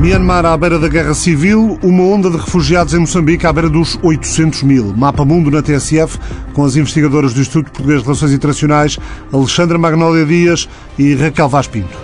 [0.00, 3.98] Myanmar à beira da guerra civil, uma onda de refugiados em Moçambique à beira dos
[4.02, 4.94] 800 mil.
[4.96, 6.18] Mapa Mundo na TSF,
[6.54, 8.98] com as investigadoras do Instituto Português de Relações Internacionais,
[9.30, 10.66] Alexandra Magnólia Dias
[10.98, 11.98] e Raquel Vaz Pinto.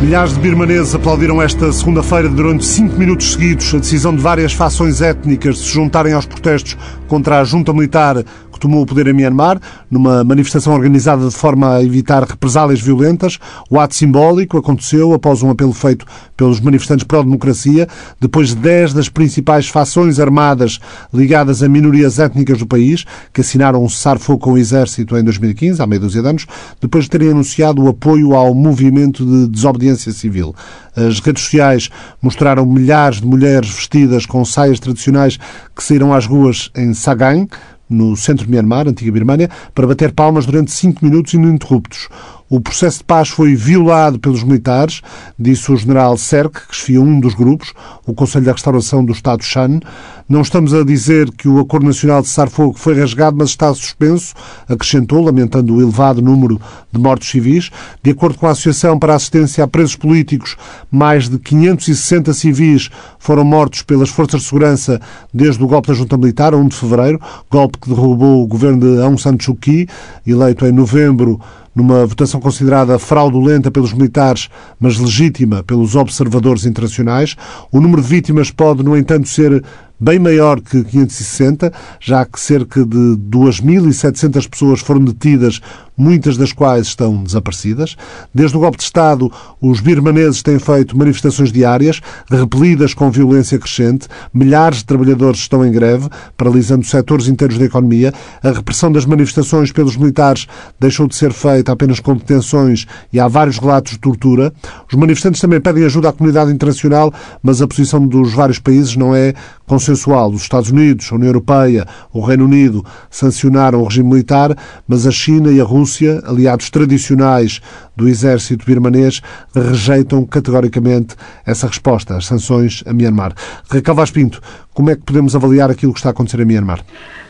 [0.00, 5.00] Milhares de birmaneses aplaudiram esta segunda-feira durante cinco minutos seguidos a decisão de várias fações
[5.00, 6.76] étnicas de se juntarem aos protestos
[7.08, 8.24] contra a junta militar
[8.62, 9.60] tomou o poder em Myanmar,
[9.90, 13.38] numa manifestação organizada de forma a evitar represálias violentas.
[13.68, 17.88] O ato simbólico aconteceu após um apelo feito pelos manifestantes pró-democracia,
[18.20, 20.78] depois de dez das principais fações armadas
[21.12, 25.82] ligadas a minorias étnicas do país, que assinaram um cessar-fogo com o exército em 2015,
[25.82, 26.46] há meia dúzia de anos,
[26.80, 30.54] depois de terem anunciado o apoio ao movimento de desobediência civil.
[30.94, 35.38] As redes sociais mostraram milhares de mulheres vestidas com saias tradicionais
[35.74, 37.48] que saíram às ruas em Sagaing,
[37.92, 42.08] no centro de Myanmar, antiga Birmânia, para bater palmas durante cinco minutos ininterruptos.
[42.52, 45.00] O processo de paz foi violado pelos militares,
[45.38, 47.72] disse o general Serk, que esfia um dos grupos,
[48.06, 49.80] o Conselho da Restauração do Estado Shan.
[50.28, 54.34] Não estamos a dizer que o Acordo Nacional de Cessar-Fogo foi rasgado, mas está suspenso,
[54.68, 56.60] acrescentou, lamentando o elevado número
[56.92, 57.70] de mortos civis.
[58.02, 60.58] De acordo com a Associação para a Assistência a Presos Políticos,
[60.90, 65.00] mais de 560 civis foram mortos pelas forças de segurança
[65.32, 67.18] desde o golpe da junta militar, a 1 de fevereiro,
[67.50, 69.88] golpe que derrubou o governo de Aung San Suu Kyi,
[70.26, 71.40] eleito em novembro
[71.74, 74.48] numa votação considerada fraudulenta pelos militares,
[74.78, 77.36] mas legítima pelos observadores internacionais.
[77.70, 79.62] O número de vítimas pode, no entanto, ser
[80.02, 85.60] bem maior que 560, já que cerca de 2.700 pessoas foram detidas,
[85.96, 87.96] muitas das quais estão desaparecidas.
[88.34, 94.08] Desde o golpe de Estado, os birmaneses têm feito manifestações diárias, repelidas com violência crescente.
[94.34, 98.12] Milhares de trabalhadores estão em greve, paralisando setores inteiros da economia.
[98.42, 100.48] A repressão das manifestações pelos militares
[100.80, 104.52] deixou de ser feita apenas com detenções e há vários relatos de tortura.
[104.90, 109.14] Os manifestantes também pedem ajuda à comunidade internacional, mas a posição dos vários países não
[109.14, 109.32] é
[109.66, 109.91] consensual.
[110.34, 115.10] Os Estados Unidos, a União Europeia, o Reino Unido sancionaram o regime militar, mas a
[115.10, 117.60] China e a Rússia, aliados tradicionais
[117.96, 119.20] do exército birmanês,
[119.54, 121.14] rejeitam categoricamente
[121.46, 123.34] essa resposta, as sanções a Myanmar.
[123.70, 124.40] Raquel Vaz Pinto,
[124.72, 126.80] como é que podemos avaliar aquilo que está a acontecer em Myanmar?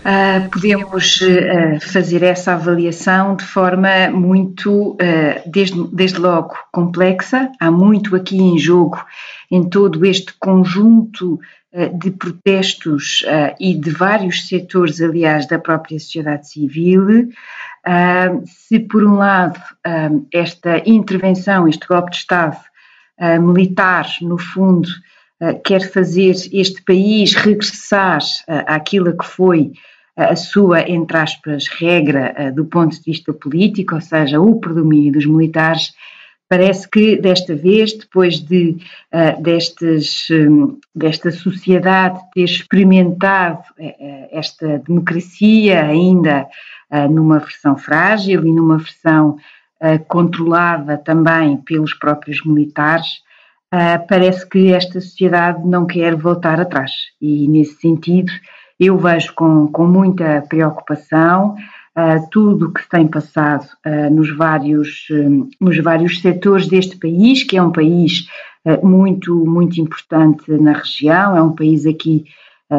[0.02, 4.98] Uh, podemos uh, fazer essa avaliação de forma muito, uh,
[5.46, 7.50] desde, desde logo, complexa.
[7.60, 8.98] Há muito aqui em jogo
[9.50, 11.38] em todo este conjunto
[11.94, 13.24] de protestos
[13.58, 17.30] e de vários setores, aliás, da própria sociedade civil.
[18.47, 19.60] Se, por um lado,
[20.32, 22.56] esta intervenção, este golpe de Estado
[23.41, 24.88] militar, no fundo,
[25.65, 28.21] quer fazer este país regressar
[28.66, 29.72] àquilo que foi
[30.16, 35.26] a sua, entre aspas, regra do ponto de vista político, ou seja, o predomínio dos
[35.26, 35.92] militares,
[36.53, 38.76] Parece que desta vez, depois de
[39.41, 46.47] destes, um, desta sociedade ter experimentado uh, esta democracia ainda
[47.10, 49.36] numa versão frágil e numa versão
[50.06, 53.22] controlada também pelos próprios militares,
[54.08, 56.92] parece que esta sociedade não quer voltar atrás.
[57.20, 58.30] E nesse sentido,
[58.78, 61.56] eu vejo com, com muita preocupação
[62.30, 63.66] tudo o que tem passado
[64.10, 68.26] nos, vários, uh, nos vários setores deste país, que é um país
[68.82, 72.24] muito, muito importante na região, é um país aqui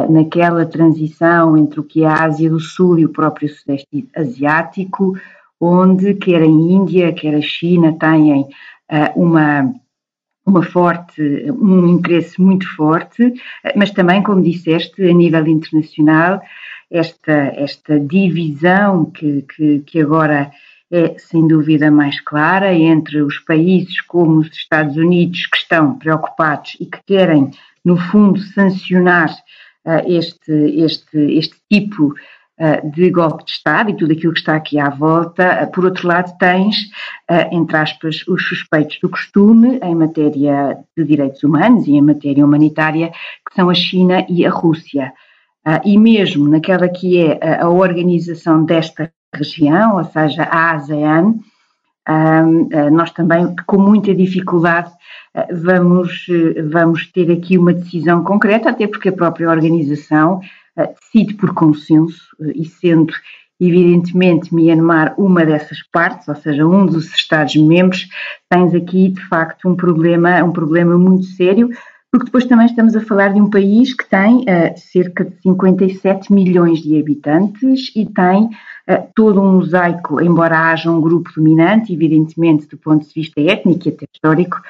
[0.10, 5.14] naquela transição entre o que é a Ásia do Sul e o próprio Sudeste Asiático,
[5.60, 8.48] onde quer a Índia, quer a China têm
[9.16, 9.74] uma
[10.46, 11.22] uma forte,
[11.52, 13.34] um interesse muito forte,
[13.76, 16.42] mas também, como disseste, a nível internacional,
[16.92, 20.52] esta, esta divisão que, que, que agora
[20.92, 26.78] é sem dúvida mais clara entre os países como os Estados Unidos que estão preocupados
[26.80, 27.50] e que querem,
[27.84, 29.34] no fundo, sancionar
[30.06, 30.52] este,
[30.82, 34.90] este, este tipo uh, de golpe de Estado e tudo aquilo que está aqui à
[34.90, 35.64] volta.
[35.64, 36.76] Uh, por outro lado, tens,
[37.52, 43.10] entre aspas, os suspeitos do costume em matéria de direitos humanos e em matéria humanitária,
[43.10, 45.14] que são a China e a Rússia.
[45.86, 51.36] E mesmo naquela que é a, organização desta região, ou seja, a ASEAN,
[52.92, 54.92] nós também, com muita dificuldade,
[55.36, 56.26] uh, vamos,
[56.70, 60.42] vamos ter aqui uma decisão concreta, até porque a própria organização
[60.76, 63.14] decide por consenso, e sendo
[63.60, 68.08] evidentemente Myanmar uma dessas partes, ou seja, um dos Estados-membros,
[68.50, 71.70] tens aqui de facto um problema, um problema muito sério,
[72.14, 76.32] porque depois também estamos a falar de um país que tem uh, cerca de 57
[76.32, 78.52] milhões de habitantes e tem
[79.16, 83.92] todo um mosaico, embora haja um grupo dominante, evidentemente do ponto de vista étnico e
[83.92, 84.62] até histórico,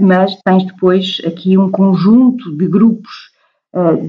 [0.00, 3.30] mas tens depois aqui um conjunto de grupos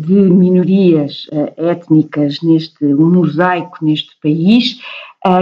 [0.06, 4.80] de minorias étnicas neste um mosaico neste país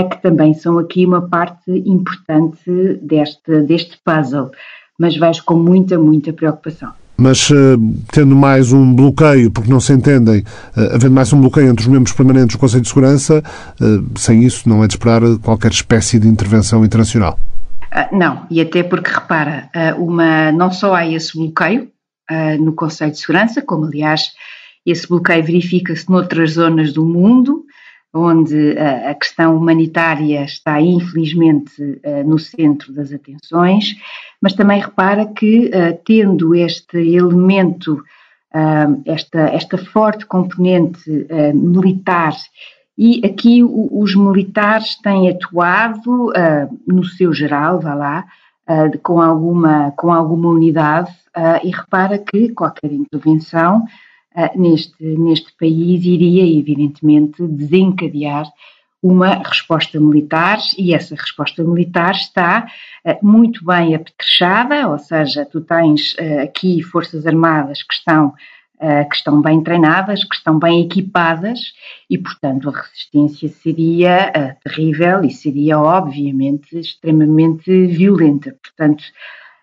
[0.10, 4.50] que também são aqui uma parte importante deste, deste puzzle,
[4.98, 6.94] mas vejo com muita, muita preocupação.
[7.20, 7.50] Mas
[8.12, 10.44] tendo mais um bloqueio, porque não se entendem,
[10.76, 13.44] havendo mais um bloqueio entre os membros permanentes do Conselho de Segurança,
[14.16, 17.38] sem isso não é de esperar qualquer espécie de intervenção internacional.
[17.92, 21.90] Uh, não, e até porque, repara, uh, uma, não só há esse bloqueio
[22.30, 24.32] uh, no Conselho de Segurança, como aliás
[24.86, 27.66] esse bloqueio verifica-se noutras zonas do mundo,
[28.14, 33.96] onde a questão humanitária está infelizmente no centro das atenções,
[34.42, 35.70] mas também repara que,
[36.04, 38.04] tendo este elemento,
[39.06, 42.34] esta, esta forte componente militar
[43.02, 46.34] e aqui os militares têm atuado
[46.86, 48.26] no seu geral, vá lá,
[49.04, 51.10] com, alguma, com alguma unidade
[51.64, 53.86] e repara que qualquer intervenção
[54.56, 58.46] neste, neste país iria, evidentemente, desencadear
[59.02, 62.68] uma resposta militar e essa resposta militar está
[63.22, 68.34] muito bem apetrechada, ou seja, tu tens aqui forças armadas que estão
[68.82, 71.60] eh, que estão bem treinadas, que estão bem equipadas
[72.10, 78.56] e, portanto, a resistência seria uh, terrível e seria, obviamente, extremamente violenta.
[78.64, 79.04] Portanto,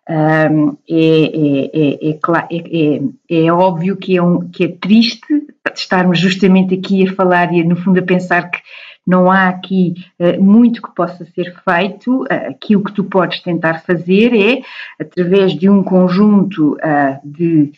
[0.09, 2.19] um, é, é,
[2.51, 5.27] é, é, óbvio que é, um, que é triste
[5.75, 8.61] estarmos justamente aqui a falar e, no fundo, a pensar que
[9.07, 12.23] não há aqui uh, muito que possa ser feito.
[12.25, 14.63] Uh, aquilo que tu podes tentar fazer é,
[15.01, 17.73] através de um conjunto uh, de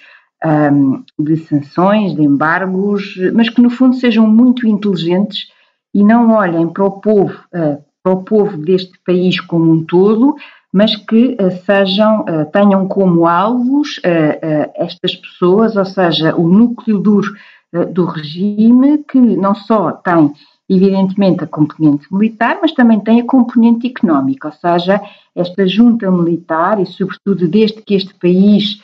[0.44, 5.48] um, de sanções, de embargos, mas que no fundo sejam muito inteligentes
[5.92, 10.36] e não olhem para o povo, para o povo deste país como um todo,
[10.72, 14.00] mas que uh, sejam, uh, tenham como alvos
[14.74, 17.32] estas pessoas, ou seja, o núcleo duro
[17.92, 20.32] do regime, que não só tem
[20.70, 25.00] evidentemente a componente militar, mas também tem a componente económica, ou seja,
[25.34, 28.80] esta junta militar e sobretudo desde que este país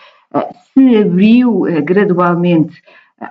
[0.75, 2.83] se abriu eh, gradualmente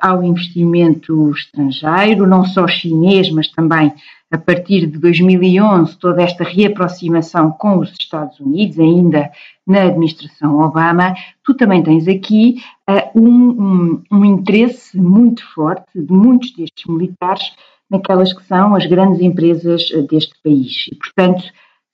[0.02, 3.94] ao investimento estrangeiro, não só chinês, mas também
[4.34, 9.30] a partir de 2011, toda esta reaproximação com os Estados Unidos, ainda
[9.66, 11.14] na administração Obama,
[11.44, 12.56] tu também tens aqui
[12.90, 17.44] uh, um, um, um, interesse muito forte de muitos destes militares
[17.90, 20.88] naquelas que são as grandes empresas uh, deste país.
[20.92, 21.44] E, portanto,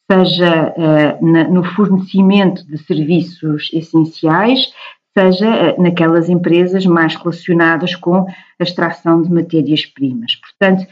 [0.10, 4.72] seja uh, na, no fornecimento de serviços essenciais,
[5.18, 10.36] seja eh, naquelas empresas mais relacionadas com a extração de matérias-primas.
[10.36, 10.88] Portanto,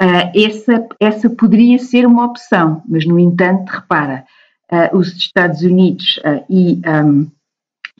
[0.00, 4.24] eh, essa, essa poderia ser uma opção, mas, no entanto, repara,
[4.70, 7.30] eh, os Estados Unidos e, um,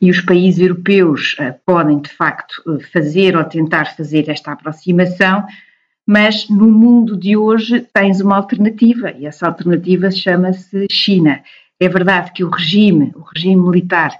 [0.00, 5.44] e os países europeus podem, de facto, fazer ou tentar fazer esta aproximação,
[6.04, 11.40] mas no mundo de hoje tens uma alternativa, e essa alternativa chama-se China.
[11.78, 14.12] É verdade que o regime, o regime militar,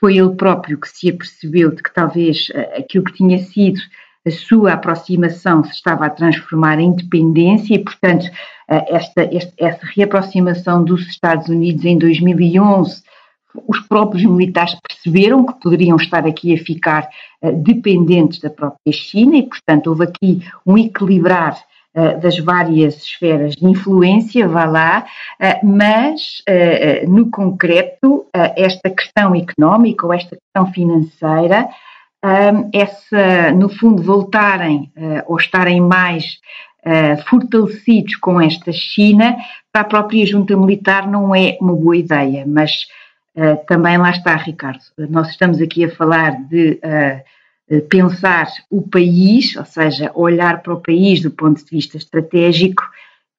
[0.00, 3.78] foi ele próprio que se apercebeu de que talvez eh, aquilo que tinha sido
[4.26, 8.26] a sua aproximação se estava a transformar em dependência e, portanto,
[8.68, 13.02] eh, esta, esta, reaproximação dos Estados Unidos em 2011,
[13.66, 17.08] os próprios militares perceberam que poderiam estar aqui a ficar
[17.42, 21.58] eh, dependentes da própria China e, portanto, houve aqui um equilibrar
[21.94, 25.06] das várias esferas de influência, vá lá,
[25.40, 31.68] eh, mas eh, no concreto, esta questão económica ou esta questão financeira,
[32.72, 34.92] essa, no fundo, voltarem
[35.26, 36.38] ou estarem mais
[37.26, 39.36] fortalecidos com esta China,
[39.72, 42.86] para a própria junta militar não é uma boa ideia, mas
[43.66, 44.80] também lá está, Ricardo.
[44.98, 47.24] Nós estamos aqui a falar de eh,
[47.88, 52.82] pensar o país, ou seja, olhar para o país do ponto de vista estratégico,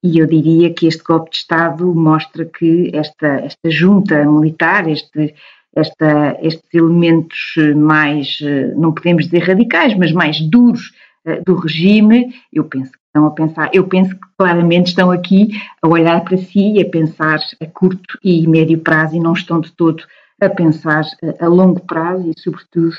[0.04, 5.36] e eu diria que este golpe de Estado mostra que esta, esta junta militar, este,
[5.76, 10.92] esta, estes elementos mais, eh, não podemos dizer radicais, mas mais duros
[11.26, 15.50] eh, do regime, eu penso que estão a pensar, eu penso que claramente estão aqui
[15.82, 19.62] a olhar para si e a pensar a curto e médio prazo e não estão
[19.62, 20.04] de todo
[20.42, 21.06] a pensar
[21.40, 22.96] a longo prazo e, sobretudo,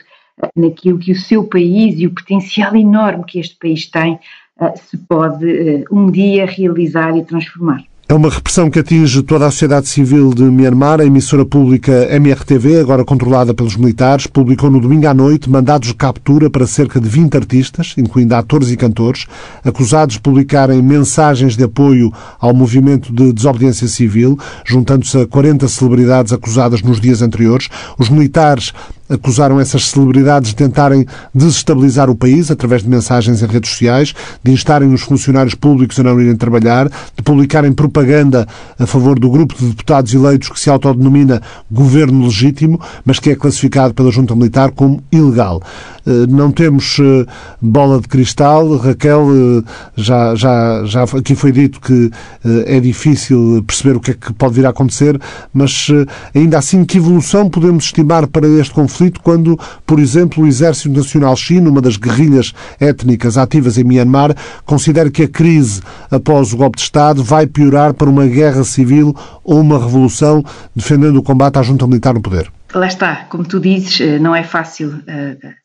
[0.56, 4.18] naquilo que o seu país e o potencial enorme que este país tem
[4.60, 7.84] eh, se pode eh, um dia realizar e transformar.
[8.12, 11.00] É uma repressão que atinge toda a sociedade civil de Myanmar.
[11.00, 15.94] A emissora pública MRTV, agora controlada pelos militares, publicou no domingo à noite mandados de
[15.94, 19.26] captura para cerca de 20 artistas, incluindo atores e cantores,
[19.64, 26.34] acusados de publicarem mensagens de apoio ao movimento de desobediência civil, juntando-se a 40 celebridades
[26.34, 27.70] acusadas nos dias anteriores.
[27.96, 28.74] Os militares
[29.12, 34.52] acusaram essas celebridades de tentarem desestabilizar o país através de mensagens em redes sociais, de
[34.52, 38.46] instarem os funcionários públicos a não irem trabalhar, de publicarem propaganda
[38.78, 43.36] a favor do grupo de deputados eleitos que se autodenomina governo legítimo, mas que é
[43.36, 45.62] classificado pela junta militar como ilegal.
[46.06, 47.26] Eh, não temos eh,
[47.60, 48.76] bola de cristal.
[48.76, 52.10] Raquel, eh, já, já, já aqui foi dito que
[52.44, 55.20] é difícil perceber o que é que pode vir a acontecer,
[55.52, 55.88] mas
[56.34, 61.34] ainda assim, que evolução podemos estimar para este conflito quando, por exemplo, o Exército Nacional
[61.36, 65.80] Chino, uma das guerrilhas étnicas ativas em Myanmar, considera que a crise
[66.10, 70.44] após o golpe de Estado vai piorar para uma guerra civil ou uma revolução,
[70.74, 72.50] defendendo o combate à junta militar no poder?
[72.74, 75.02] Lá está, como tu dizes, não é fácil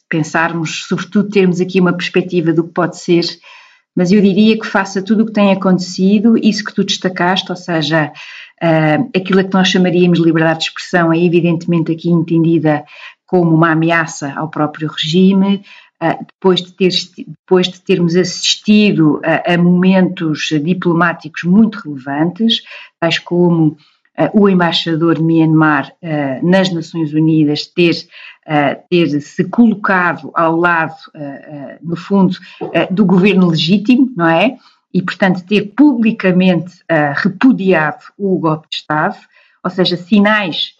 [0.09, 3.25] pensarmos, sobretudo termos aqui uma perspectiva do que pode ser,
[3.95, 7.55] mas eu diria que faça tudo o que tem acontecido, isso que tu destacaste, ou
[7.55, 8.11] seja,
[8.63, 12.85] uh, aquilo que nós chamaríamos de liberdade de expressão é evidentemente aqui entendida
[13.27, 15.63] como uma ameaça ao próprio regime,
[16.01, 16.91] uh, depois, de ter,
[17.27, 22.63] depois de termos assistido a, a momentos diplomáticos muito relevantes,
[22.99, 23.77] tais como uh,
[24.33, 28.07] o embaixador de Myanmar uh, nas Nações Unidas ter
[28.89, 30.95] ter se colocado ao lado,
[31.81, 32.37] no fundo,
[32.89, 34.55] do governo legítimo, não é?
[34.93, 36.75] E, portanto, ter publicamente
[37.17, 39.17] repudiado o golpe de Estado,
[39.61, 40.76] ou seja, sinais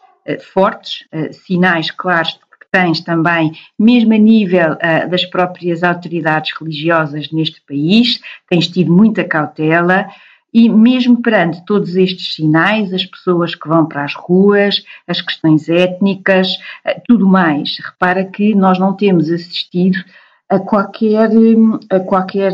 [0.54, 7.62] fortes, sinais claros que tens também, mesmo a nível uh, das próprias autoridades religiosas neste
[7.62, 8.20] país,
[8.50, 10.08] tens tido muita cautela,
[10.54, 15.70] e mesmo perante todos estes sinais, as pessoas que vão para as ruas, as questões
[15.70, 16.48] étnicas,
[16.86, 20.00] eh, tudo mais, repara que nós não temos assistido
[20.50, 21.30] a qualquer,
[21.90, 22.54] a qualquer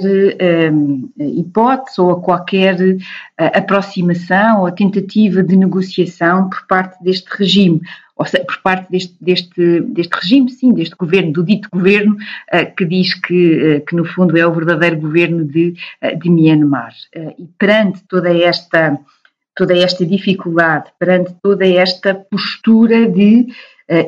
[0.73, 2.97] um, hipótese ou a qualquer uh,
[3.37, 7.81] aproximação ou a tentativa de negociação por parte deste regime
[8.15, 12.75] ou seja, por parte deste, deste, deste regime, sim, deste governo, do dito governo, uh,
[12.75, 15.73] que diz que, uh, que no fundo é o verdadeiro governo de,
[16.19, 16.93] de Myanmar.
[17.15, 18.99] e perante toda esta,
[19.55, 23.47] toda esta dificuldade, perante toda esta postura de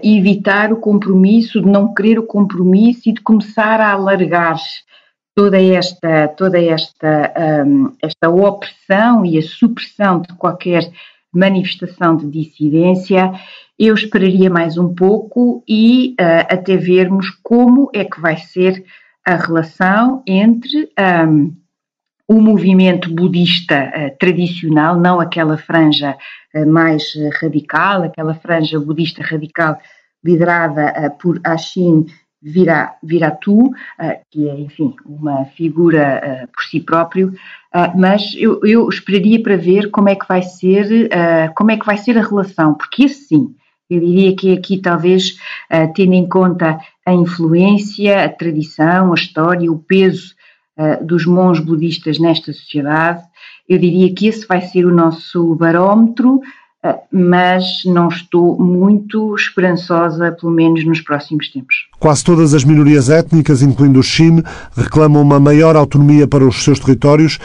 [0.04, 4.58] evitar o compromisso, de não querer o compromisso e de começar a alargar
[5.36, 7.34] toda esta, toda esta,
[7.68, 10.90] um, esta opressão e a supressão de qualquer
[11.32, 13.34] manifestação de dissidência,
[13.78, 18.86] eu esperaria mais um pouco e uh, até vermos como é que vai ser
[19.26, 20.90] a relação entre
[21.28, 21.54] um,
[22.28, 26.16] o movimento budista uh, tradicional, não aquela franja uh,
[26.68, 29.78] mais radical, aquela franja budista radical
[30.24, 32.06] liderada por Ashin
[32.42, 33.72] Viratu,
[34.32, 37.34] que é, enfim, uma figura por si próprio,
[37.96, 41.10] mas eu, eu, esperaria para ver como é que vai ser,
[41.56, 43.56] como é que vai ser a relação, porque esse sim
[43.90, 45.38] eu diria que aqui, talvez,
[45.96, 50.34] tendo em conta a influência, a tradição, a história, o peso
[51.02, 53.24] dos monges budistas nesta sociedade,
[53.68, 56.42] eu diria que esse vai ser o nosso barómetro
[56.86, 61.88] ah, mas não estou muito esperançosa, pelo menos nos próximos tempos.
[62.00, 64.44] Quase todas as minorias étnicas, incluindo o Xin,
[64.76, 67.40] reclamam uma maior autonomia para os seus territórios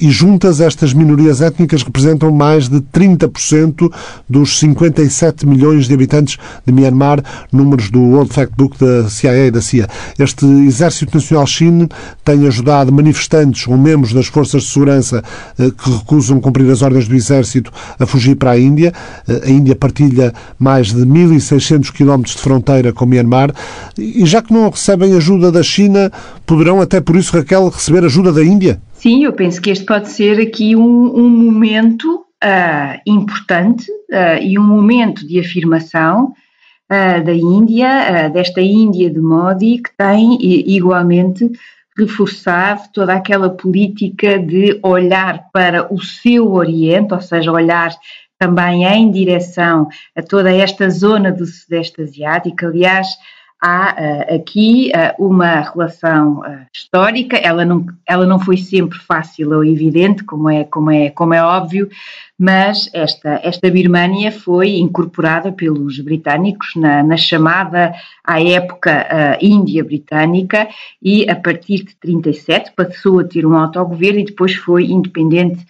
[0.00, 3.92] e juntas estas minorias étnicas representam mais de 30%
[4.28, 7.22] dos 57 milhões de habitantes de Myanmar,
[7.52, 9.88] números do World Factbook da CIA e da CIA.
[10.18, 11.88] Este Exército Nacional Xin
[12.24, 15.22] tem ajudado manifestantes ou membros das forças de segurança
[15.58, 18.92] eh, que recusam cumprir as ordens do Exército a fugir para a Índia Índia.
[19.26, 23.52] A Índia partilha mais de 1.600 quilómetros de fronteira com Myanmar
[23.98, 26.10] e já que não recebem ajuda da China,
[26.44, 28.80] poderão até por isso, Raquel, receber ajuda da Índia?
[28.94, 34.58] Sim, eu penso que este pode ser aqui um, um momento uh, importante uh, e
[34.58, 36.32] um momento de afirmação
[36.90, 41.50] uh, da Índia, desta Índia de Modi, que tem igualmente
[41.96, 47.90] reforçado toda aquela política de olhar para o seu Oriente, ou seja, olhar
[48.38, 52.66] também em direção a toda esta zona do Sudeste Asiático.
[52.66, 53.06] Aliás,
[53.60, 59.52] há uh, aqui uh, uma relação uh, histórica, ela não, ela não foi sempre fácil
[59.52, 61.88] ou evidente, como é, como é, como é óbvio,
[62.38, 70.68] mas esta, esta Birmânia foi incorporada pelos britânicos na, na chamada, à época, Índia Britânica
[71.02, 75.64] e a partir de 37 passou a ter um autogoverno e depois foi independente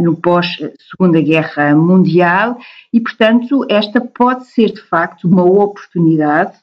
[0.00, 2.58] no pós-Segunda Guerra Mundial.
[2.92, 6.54] E, portanto, esta pode ser de facto uma oportunidade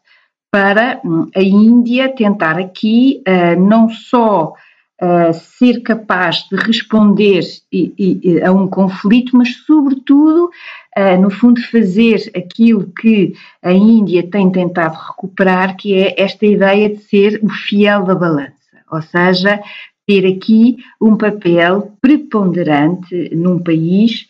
[0.55, 4.53] para hum, a Índia tentar aqui uh, não só
[5.01, 7.93] uh, ser capaz de responder e,
[8.23, 10.49] e, a um conflito, mas sobretudo,
[10.97, 16.87] uh, no fundo, fazer aquilo que a Índia tem tentado recuperar, que é esta ideia
[16.87, 18.53] de ser o fiel da balança,
[18.89, 19.59] ou seja,
[20.07, 24.27] ter aqui um papel preponderante num país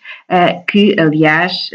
[0.70, 1.70] que, aliás,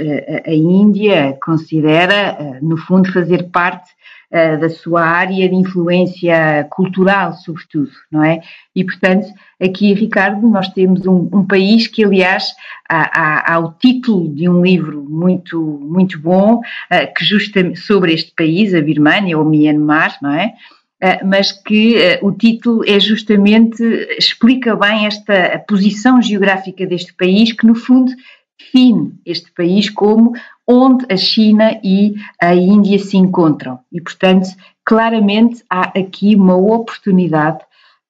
[0.46, 3.90] a Índia considera, no fundo, fazer parte
[4.30, 8.40] da sua área de influência cultural, sobretudo, não é?
[8.76, 9.26] E, portanto,
[9.60, 12.54] aqui, Ricardo, nós temos um, um país que, aliás,
[12.88, 18.14] há, há, há, o título de um livro muito, muito bom, uh, que justamente sobre
[18.14, 20.54] este país, a Birmânia ou Myanmar, não é?
[21.02, 23.82] Uh, mas que o título é justamente,
[24.16, 28.12] explica bem esta posição geográfica deste país, que no fundo
[28.60, 30.32] define este país como
[30.66, 33.80] onde a China e a Índia se encontram.
[33.90, 34.48] E, portanto,
[34.84, 37.58] claramente há aqui uma oportunidade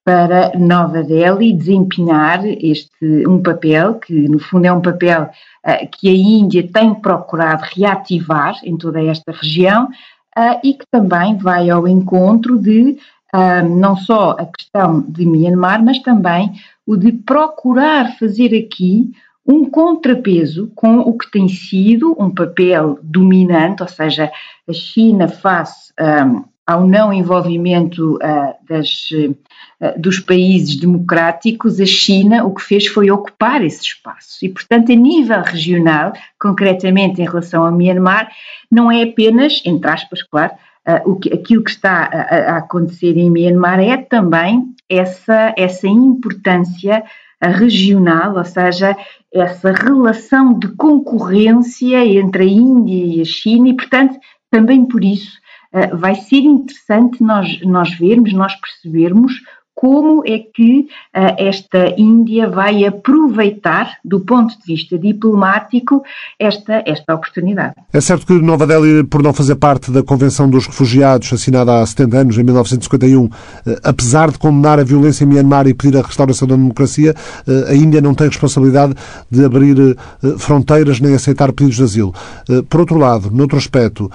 [0.05, 6.09] para Nova Delhi desempenhar este um papel que no fundo é um papel uh, que
[6.09, 11.87] a Índia tem procurado reativar em toda esta região uh, e que também vai ao
[11.87, 12.99] encontro de
[13.35, 16.53] uh, não só a questão de Myanmar, mas também
[16.87, 19.13] o de procurar fazer aqui
[19.51, 24.31] um contrapeso com o que tem sido um papel dominante, ou seja,
[24.69, 32.45] a China face um, ao não envolvimento uh, das, uh, dos países democráticos, a China
[32.45, 34.39] o que fez foi ocupar esse espaço.
[34.45, 38.31] E, portanto, a nível regional, concretamente em relação ao Myanmar,
[38.71, 40.53] não é apenas, entre aspas, claro,
[40.87, 45.89] uh, o que, aquilo que está a, a, acontecer em Myanmar é também essa, essa
[45.89, 47.03] importância
[47.49, 48.97] regional, ou seja,
[49.33, 54.19] essa relação de concorrência entre a Índia e a China, e, portanto,
[54.51, 55.39] também por isso
[55.73, 59.33] uh, vai ser interessante nós, nós vermos, nós percebermos
[59.75, 66.03] como é que uh, esta Índia vai aproveitar, do ponto de vista diplomático,
[66.39, 67.75] esta, esta oportunidade.
[67.91, 71.87] É certo que Nova Delhi, por não fazer parte da Convenção dos Refugiados, assinada há
[71.87, 73.31] 70 anos, em 1951, uh,
[73.83, 77.15] apesar de condenar a violência em Myanmar e pedir a restauração da democracia,
[77.47, 78.95] uh, a Índia não tem responsabilidade
[79.31, 79.97] de abrir
[80.39, 82.15] fronteiras nem aceitar pedidos de asilo.
[82.69, 84.11] Por outro lado, noutro aspecto,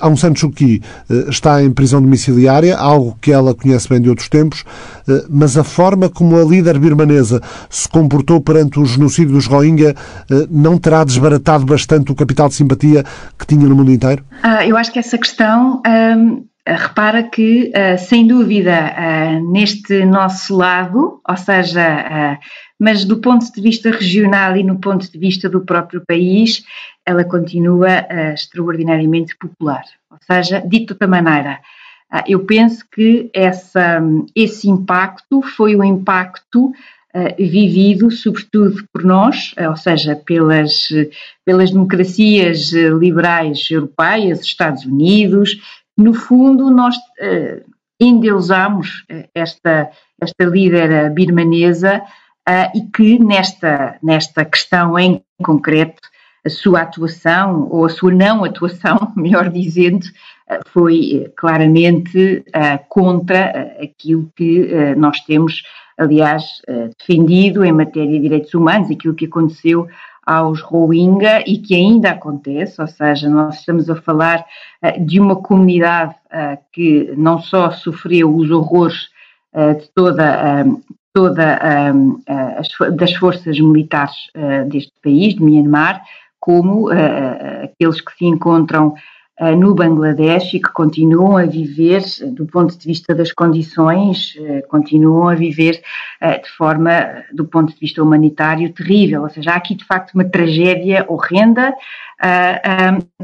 [0.00, 0.82] Aung San Suu Kyi
[1.28, 4.64] está em prisão domiciliária, algo que ela conhece bem de outros tempos.
[5.08, 9.94] Eh, mas a forma como a líder birmanesa se comportou perante o genocídio dos Rohingya
[10.30, 13.04] eh, não terá desbaratado bastante o capital de simpatia
[13.38, 14.24] que tinha no mundo inteiro?
[14.42, 15.82] Ah, eu acho que essa questão.
[15.86, 22.44] Hum, repara que, uh, sem dúvida, uh, neste nosso lado, ou seja, uh,
[22.80, 26.64] mas do ponto de vista regional e no ponto de vista do próprio país,
[27.06, 29.84] ela continua extraordinariamente popular.
[30.10, 31.60] Ou seja, dito de outra maneira, ah,
[32.26, 34.00] eu penso que essa,
[34.34, 40.88] esse impacto foi o impacto uh, vivido, sobretudo por nós, uh, ou seja, pelas,
[41.44, 45.56] pelas democracias liberais europeias, Estados Unidos.
[45.96, 46.96] No fundo, nós
[48.00, 52.02] endeusamos esta, esta líder birmanesa
[52.74, 56.02] e que nesta, nesta questão em concreto,
[56.44, 60.06] a sua atuação, ou a sua não atuação, melhor dizendo,
[60.66, 65.62] foi eh, claramente uh, contra aquilo que nós temos,
[65.98, 66.44] aliás,
[66.98, 69.86] defendido em matéria de direitos humanos, aquilo que aconteceu
[70.26, 74.44] aos Rohingya e que ainda acontece, ou seja, nós estamos a falar
[75.00, 76.14] de uma comunidade
[76.72, 79.10] que não só sofreu os horrores
[79.54, 80.64] de toda,
[81.12, 81.58] toda
[82.56, 84.16] as, das forças militares
[84.68, 86.02] deste país, de Myanmar,
[86.40, 88.94] como aqueles que se encontram
[89.56, 95.28] no Bangladesh e que continuam a viver, do ponto de vista das condições, eh, continuam
[95.28, 95.82] a viver
[96.20, 99.22] eh, de forma, do ponto de vista humanitário, terrível.
[99.22, 101.74] Ou seja, há aqui de facto uma tragédia horrenda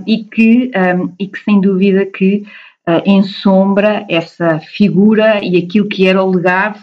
[0.05, 0.71] e que,
[1.19, 2.45] e que sem dúvida que
[3.07, 6.79] ensombra essa figura e aquilo que era o legado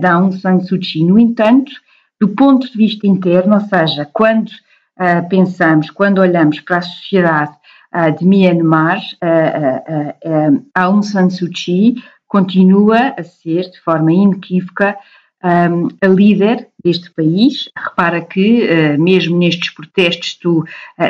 [0.00, 1.04] da Aung San Suu Kyi.
[1.04, 1.70] No entanto,
[2.20, 4.50] do ponto de vista interno, ou seja, quando
[5.30, 7.59] pensamos, quando olhamos para a sociedade
[8.18, 9.00] de Myanmar,
[10.74, 14.96] Aung San Suu Kyi continua a ser, de forma inequívoca,
[15.42, 17.68] a líder deste país.
[17.76, 20.64] Repara que, mesmo nestes protestos, tu,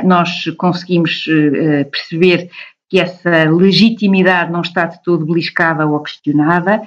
[0.05, 1.27] nós conseguimos
[1.91, 2.49] perceber
[2.89, 6.83] que essa legitimidade não está de todo beliscada ou questionada.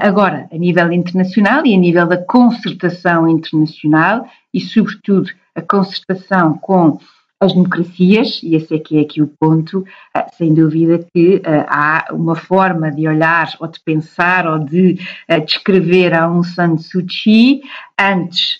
[0.00, 6.98] agora, a nível internacional e a nível da concertação internacional e, sobretudo, a concertação com
[7.42, 12.06] as democracias, e esse é que é aqui o ponto, ah, sem dúvida que ah,
[12.08, 14.96] há uma forma de olhar ou de pensar ou de
[15.28, 17.62] ah, descrever a Aung San Suu Kyi
[18.10, 18.58] antes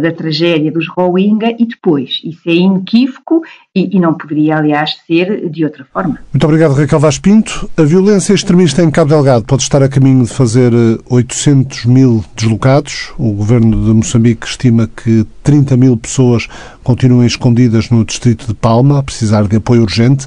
[0.00, 2.20] da tragédia dos Rohingya e depois.
[2.24, 3.42] Isso é inequívoco
[3.74, 6.18] e, e, não poderia, aliás, ser de outra forma.
[6.32, 7.70] Muito obrigado, Raquel Vaz Pinto.
[7.76, 10.72] A violência extremista em Cabo Delgado pode estar a caminho de fazer
[11.08, 13.12] 800 mil deslocados.
[13.18, 16.46] O governo de Moçambique estima que 30 mil pessoas
[16.82, 20.26] continuam escondidas no distrito de Palma, a precisar de apoio urgente.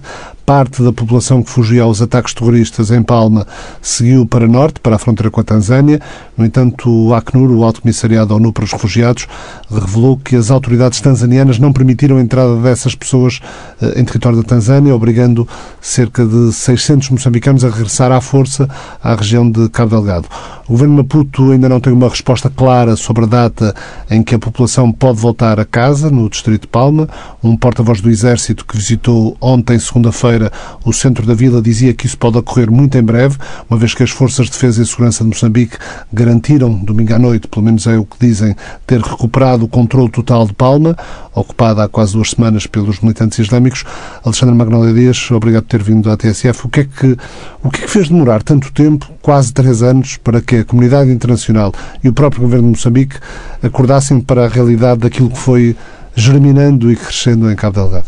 [0.51, 3.47] Parte da população que fugia aos ataques terroristas em Palma
[3.81, 6.01] seguiu para norte, para a fronteira com a Tanzânia.
[6.37, 9.29] No entanto, o Acnur, o Alto Comissariado da ONU para os Refugiados,
[9.73, 13.39] revelou que as autoridades tanzanianas não permitiram a entrada dessas pessoas
[13.81, 15.47] eh, em território da Tanzânia, obrigando
[15.79, 18.67] cerca de 600 moçambicanos a regressar à força
[19.01, 20.27] à região de Cabo Delgado.
[20.71, 23.75] O governo Maputo ainda não tem uma resposta clara sobre a data
[24.09, 27.09] em que a população pode voltar a casa, no distrito de Palma.
[27.43, 30.40] Um porta-voz do Exército que visitou ontem, segunda-feira,
[30.85, 33.37] o centro da vila dizia que isso pode ocorrer muito em breve,
[33.69, 35.77] uma vez que as Forças de Defesa e Segurança de Moçambique
[36.11, 38.55] garantiram, domingo à noite, pelo menos é o que dizem,
[38.87, 40.95] ter recuperado o controle total de Palma,
[41.33, 43.83] ocupada há quase duas semanas pelos militantes islâmicos.
[44.23, 46.65] Alexandre Magnolia Dias, obrigado por ter vindo à TSF.
[46.65, 47.17] O que, é que,
[47.63, 51.11] o que é que fez demorar tanto tempo, quase três anos, para que a comunidade
[51.11, 51.73] internacional
[52.03, 53.17] e o próprio governo de Moçambique
[53.63, 55.75] acordassem para a realidade daquilo que foi
[56.15, 58.07] germinando e crescendo em Cabo Delgado?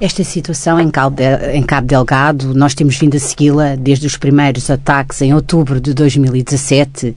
[0.00, 1.18] Esta situação em Cabo,
[1.84, 7.14] Delgado, nós temos vindo a segui-la desde os primeiros ataques em outubro de 2017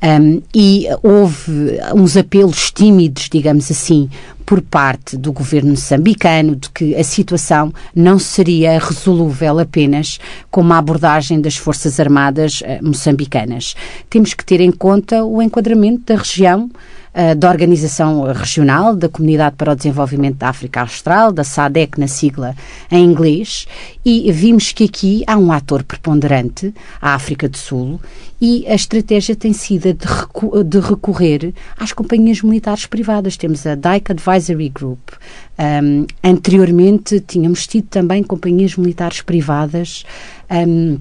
[0.00, 4.08] um, e houve uns apelos tímidos, digamos assim,
[4.46, 10.20] por parte do governo moçambicano de que a situação não seria resolúvel apenas
[10.52, 13.74] com uma abordagem das Forças Armadas uh, moçambicanas.
[14.08, 16.70] Temos que ter em conta o enquadramento da região
[17.12, 22.06] eh, da Organização Regional da Comunidade para o Desenvolvimento da África Austral, da SADEC na
[22.06, 22.54] sigla
[22.90, 23.66] em inglês,
[24.04, 28.00] e vimos que aqui há um ator preponderante, a África do Sul,
[28.40, 33.36] e a estratégia tem sido de, recu de recorrer às companhias militares privadas.
[33.36, 35.10] Temos a Dyke Advisory Group.
[35.58, 40.04] Um, anteriormente tínhamos tido também companhias militares privadas.
[40.50, 40.98] Um,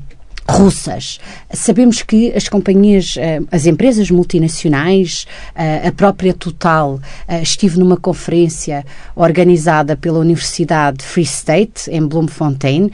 [0.50, 1.20] russas.
[1.54, 7.98] Sabemos que as companhias, eh, as empresas multinacionais, eh, a própria Total, eh, estive numa
[7.98, 8.86] conferência
[9.16, 12.92] organizada pela Universidade Free State em Bloemfontein,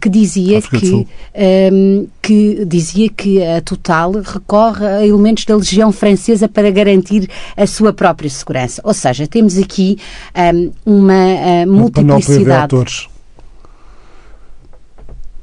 [0.00, 6.48] que dizia que, ehm, que dizia que a Total recorre a elementos da legião francesa
[6.48, 8.80] para garantir a sua própria segurança.
[8.84, 9.98] Ou seja, temos aqui
[10.34, 13.08] ehm, uma multiplicidade.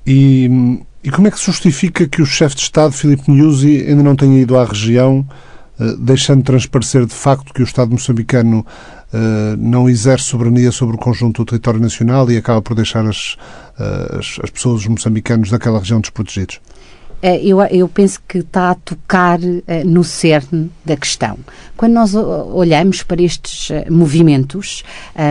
[0.06, 0.50] E
[1.04, 4.16] e como é que se justifica que o chefe de Estado, Filipe Nyusi, ainda não
[4.16, 5.26] tenha ido à região,
[5.80, 8.66] eh, deixando transparecer de facto que o Estado moçambicano
[9.14, 13.38] eh, não exerce soberania sobre o conjunto do território nacional e acaba por deixar as,
[13.80, 16.60] eh, as, as pessoas, os moçambicanos daquela região desprotegidos?
[17.22, 19.40] Eu, eu, penso que está a tocar
[19.84, 21.40] no cerne da questão.
[21.76, 24.84] Quando nós olhamos para estes movimentos,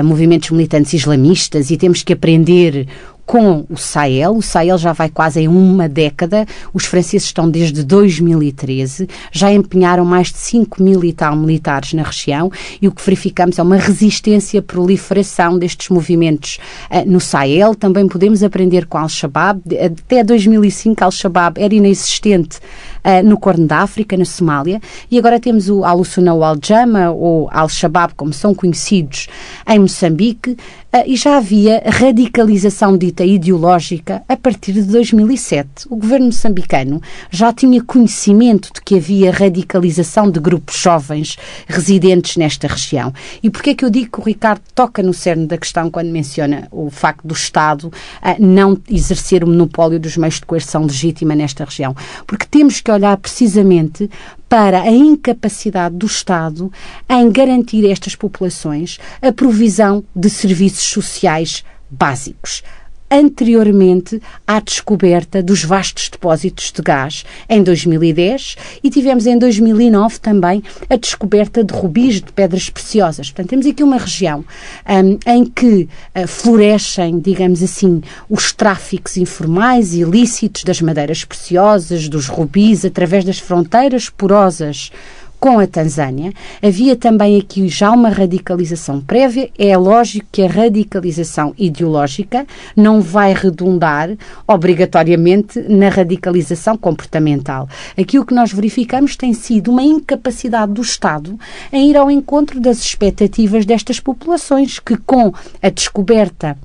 [0.05, 2.89] movimentos militantes islamistas, e temos que aprender
[3.27, 4.37] com o Sahel.
[4.37, 6.47] O Sahel já vai quase em uma década.
[6.73, 12.05] Os franceses estão desde 2013, já empenharam mais de 5 mil e tal militares na
[12.05, 16.59] região e o que verificamos é uma resistência à proliferação destes movimentos
[16.91, 17.75] uh, no Sahel.
[17.75, 19.61] Também podemos aprender com Al-Shabaab.
[19.79, 22.61] Até 2005, Al-Shabaab era inexistente
[23.07, 28.15] uh, no Corno da África, na Somália, e agora temos o Al-Sunna al-Jama, ou Al-Shabaab,
[28.15, 29.29] como são conhecidos,
[29.67, 30.57] em Moçambique,
[30.99, 35.87] ah, e já havia radicalização dita ideológica a partir de 2007.
[35.91, 42.67] O governo moçambicano já tinha conhecimento de que havia radicalização de grupos jovens residentes nesta
[42.67, 43.13] região.
[43.43, 46.09] E porquê é que eu digo que o Ricardo toca no cerne da questão quando
[46.09, 47.93] menciona o facto do Estado
[48.23, 51.95] ah, não exercer o monopólio dos meios de coerção legítima nesta região?
[52.27, 54.11] Porque temos que olhar precisamente
[54.49, 56.73] para a incapacidade do Estado
[57.09, 62.63] em garantir a estas populações a provisão de serviços sociais básicos
[63.11, 70.63] anteriormente à descoberta dos vastos depósitos de gás em 2010 e tivemos em 2009 também
[70.89, 73.31] a descoberta de rubis de pedras preciosas.
[73.31, 74.45] Portanto, temos aqui uma região
[74.89, 82.09] um, em que uh, florescem, digamos assim, os tráficos informais e ilícitos das madeiras preciosas,
[82.09, 84.91] dos rubis, através das fronteiras porosas
[85.39, 86.33] com a Tanzânia.
[86.63, 89.51] Havia também aqui já uma radicalização prévia.
[89.59, 94.11] É lógico que a radicalização ideológica não vai redundar
[94.47, 97.69] obrigatoriamente na radicalização comportamental.
[97.99, 101.39] Aqui o que nós verificamos tem sido uma incapacidade do Estado
[101.73, 106.57] em ir ao encontro das expectativas destas populações que, com a descoberta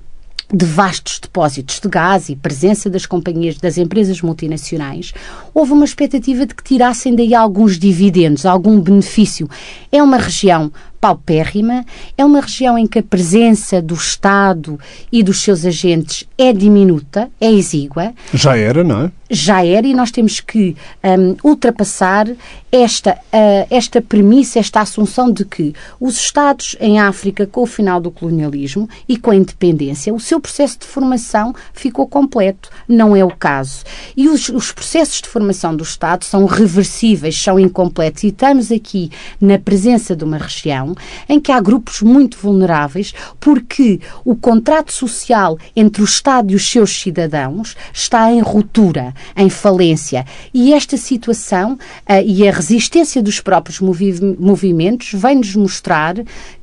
[0.53, 5.13] de vastos depósitos de gás e presença das companhias, das empresas multinacionais,
[5.53, 9.49] houve uma expectativa de que tirassem daí alguns dividendos, algum benefício.
[9.91, 11.83] É uma região paupérrima,
[12.15, 14.79] é uma região em que a presença do Estado
[15.11, 18.13] e dos seus agentes é diminuta, é exígua.
[18.31, 19.11] Já era, não é?
[19.33, 22.27] Já era e nós temos que um, ultrapassar
[22.69, 27.99] esta, uh, esta premissa, esta assunção de que os Estados em África, com o final
[27.99, 32.69] do colonialismo e com a independência, o seu processo de formação ficou completo.
[32.87, 33.83] Não é o caso.
[34.17, 38.23] E os, os processos de formação do Estado são reversíveis, são incompletos.
[38.23, 39.09] E estamos aqui
[39.39, 40.90] na presença de uma região
[41.27, 46.69] em que há grupos muito vulneráveis, porque o contrato social entre o Estado e os
[46.69, 50.25] seus cidadãos está em ruptura, em falência.
[50.53, 56.15] E esta situação uh, e a resistência dos próprios movi movimentos vem-nos mostrar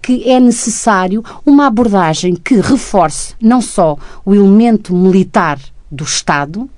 [0.03, 5.59] que é necessário uma abordagem que reforce não só o elemento militar
[5.91, 6.69] do Estado,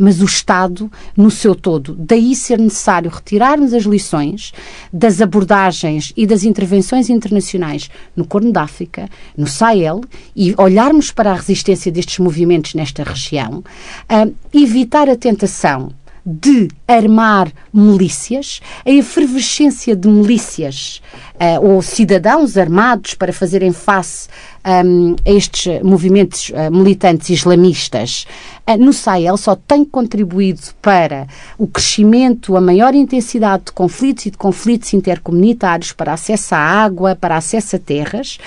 [0.00, 1.94] mas o Estado no seu todo.
[1.94, 4.52] Daí ser necessário retirarmos as lições
[4.90, 10.00] das abordagens e das intervenções internacionais no Corno da África, no Sahel,
[10.34, 15.92] e olharmos para a resistência destes movimentos nesta região, uh, evitar a tentação
[16.24, 21.00] de armar milícias, a efervescência de milícias
[21.34, 24.28] uh, ou cidadãos armados para fazerem face
[24.64, 28.26] um, estes movimentos uh, militantes islamistas.
[28.68, 31.26] Uh, no Sahel só tem contribuído para
[31.58, 37.16] o crescimento, a maior intensidade de conflitos e de conflitos intercomunitários para acesso à água,
[37.16, 38.38] para acesso a terras,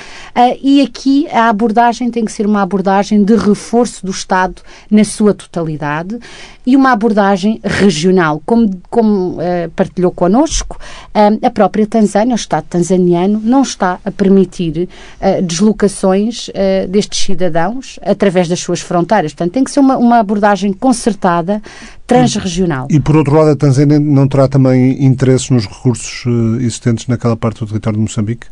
[0.62, 5.34] e aqui a abordagem tem que ser uma abordagem de reforço do Estado na sua
[5.34, 6.17] totalidade
[6.65, 9.38] e uma abordagem regional, como, como
[9.76, 10.80] partilhou connosco,
[11.41, 14.88] a própria Tanzânia, o Estado tanzaniano, não está a permitir
[15.43, 19.34] deslocações uh, destes cidadãos através das suas fronteiras.
[19.34, 21.62] Portanto, tem que ser uma, uma abordagem concertada,
[22.06, 22.88] transregional.
[22.89, 27.38] E, por outro lado, a Tanzânia não terá também interesses nos recursos uh, existentes naquela
[27.38, 28.48] parte do território de Moçambique?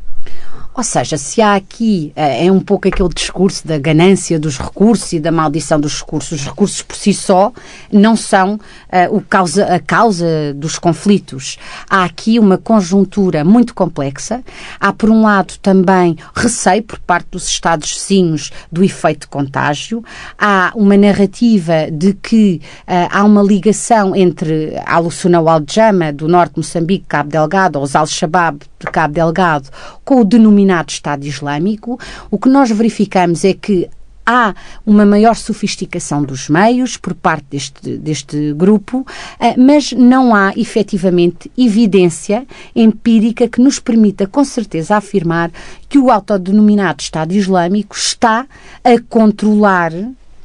[0.74, 5.12] Ou seja, se há aqui, eh, é um pouco aquele discurso da ganância dos recursos
[5.12, 6.40] e da maldição dos recursos.
[6.40, 7.52] Os recursos por si só
[7.92, 11.58] não são uh, o causa, a causa dos conflitos.
[11.90, 14.42] Há aqui uma conjuntura muito complexa.
[14.80, 20.02] Há, por um lado, também receio por parte dos Estados vizinhos do efeito contágio.
[20.40, 26.54] Há uma narrativa de que uh, há uma ligação entre a Alucuna Al-Jama, do norte
[26.54, 29.70] de Moçambique, Cabo Delgado, ou os Al-Shabaab, de Cabo Delgado,
[30.04, 33.90] com o denominado Estado Islâmico, o que nós verificamos é que
[34.26, 34.54] há
[34.86, 39.06] uma maior sofisticação dos meios por parte deste, deste grupo,
[39.40, 45.52] eh, mas não há efetivamente evidência empírica que nos permita com certeza afirmar
[45.90, 48.46] que o autodenominado Estado Islâmico está
[48.84, 49.92] a controlar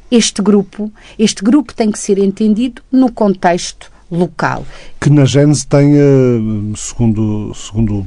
[0.09, 0.91] este grupo.
[1.17, 4.65] Este grupo tem que ser entendido no contexto local.
[4.99, 6.39] Que na Gênese tem, eh,
[6.75, 8.05] segundo, segundo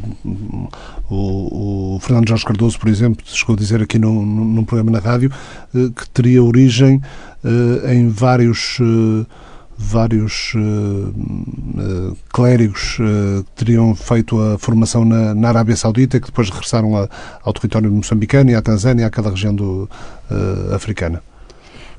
[1.08, 4.98] o, o, Fernando Jorge Cardoso, por exemplo, chegou a dizer aqui num, num programa na
[4.98, 5.30] rádio,
[5.74, 7.00] eh, que teria origem
[7.44, 8.78] eh, em vários
[9.82, 10.52] vários
[12.30, 17.08] clérigos que teriam feito a formação na, na Arábia Saudita, que depois regressaram
[17.42, 19.88] ao território moçambicano e à Tanzânia, àquela região do,
[20.74, 21.22] africana.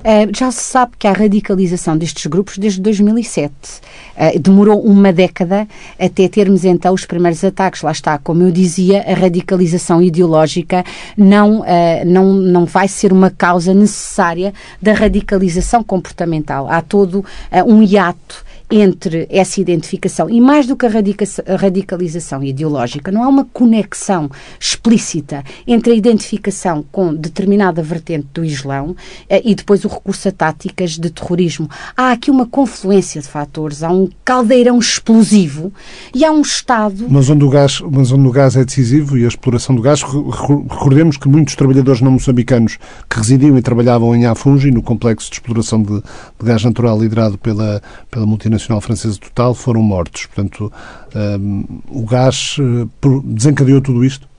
[0.02, 3.52] Uh, já se sabe que há radicalização destes grupos desde 2007.
[3.54, 7.82] Uh, demorou uma década até termos então os primeiros ataques.
[7.82, 10.84] Lá está, como eu dizia, a radicalização ideológica
[11.16, 11.64] não, uh,
[12.04, 16.68] não, não vai ser uma causa necessária da radicalização comportamental.
[16.68, 17.24] Há todo
[17.64, 23.44] um hiato entre essa identificação e mais do que a, radicalização ideológica, não há uma
[23.44, 28.96] conexão explícita entre a identificação com determinada vertente do Islão
[29.28, 31.68] eh, e depois o recurso a táticas de terrorismo.
[31.94, 35.70] Há aqui uma confluência de fatores, há um caldeirão explosivo
[36.14, 37.06] e há um Estado.
[37.10, 40.02] Mas onde o gás, mas onde o gás é decisivo e a exploração do gás,
[40.02, 45.34] recordemos que muitos trabalhadores não moçambicanos que residiam e trabalhavam em Afungi, no complexo de
[45.34, 46.02] exploração de, de
[46.46, 50.26] gás natural liderado pela, pela multinacional francesa Total, foram mortos.
[50.26, 50.72] Portanto,
[51.14, 54.31] um, o gás uh, desencadeou tudo isto?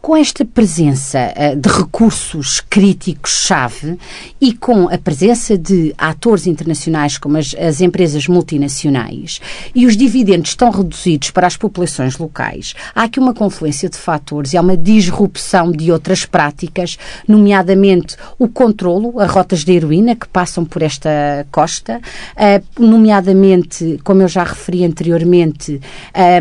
[0.00, 3.98] Com esta presença uh, de recursos críticos-chave
[4.40, 9.40] e com a presença de atores internacionais como as, as, empresas multinacionais
[9.74, 14.52] e os dividendos estão reduzidos para as populações locais, há aqui uma confluência de fatores
[14.52, 16.96] e há uma disrupção de outras práticas,
[17.28, 22.00] nomeadamente o controlo, as rotas de heroína que passam por esta costa,
[22.36, 25.80] uh, nomeadamente, como eu já referi anteriormente,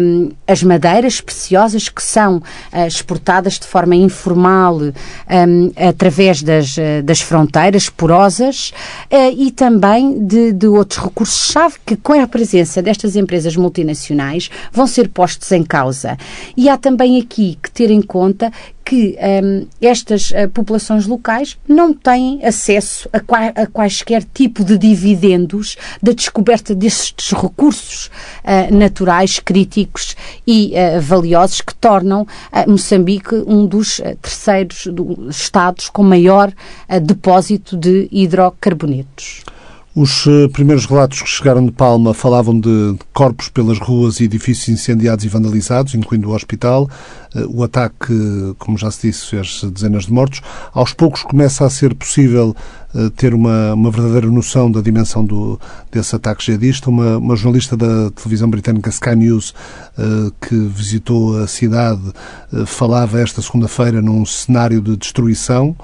[0.01, 2.41] um, as madeiras preciosas que são uh,
[3.57, 8.73] de forma informal um, através das, eh, das fronteiras porosas
[9.11, 14.85] uh, e também de, de outros recursos-chave que, com a presença destas empresas multinacionais, vão
[14.85, 16.17] ser postos em causa.
[16.55, 18.51] E há também aqui que ter em conta
[18.89, 24.79] que um, estas uh, populações locais não têm acesso a, qua, a, quaisquer tipo de
[24.79, 30.15] dividendos da descoberta destes recursos uh, naturais críticos
[30.47, 32.25] e uh, valiosos que tornam
[32.67, 36.51] Moçambique um dos terceiros do, estados com maior
[37.03, 39.43] depósito de hidrocarbonetos.
[39.95, 45.25] Os primeiros relatos que chegaram de Palma falavam de corpos pelas ruas e edifícios incendiados
[45.25, 46.87] e vandalizados, incluindo o hospital.
[47.33, 48.13] Eh, o ataque,
[48.59, 50.41] como já se disse, fez dezenas de mortos.
[50.73, 52.55] Aos poucos começa a ser possível
[52.93, 55.59] eh, ter uma, uma verdadeira noção da dimensão do,
[55.91, 56.89] desse ataque jihadista.
[56.91, 59.55] Uma, uma jornalista da televisão britânica Sky News
[59.97, 62.01] eh, que visitou a cidade
[62.67, 65.75] falava esta segunda-feira num cenário de destruição.